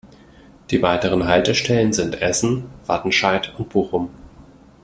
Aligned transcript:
Die 0.71 0.81
weiteren 0.81 1.27
Haltestellen 1.27 1.93
sind 1.93 2.23
Essen, 2.23 2.65
Wattenscheid 2.87 3.53
und 3.59 3.69
Bochum. 3.69 4.09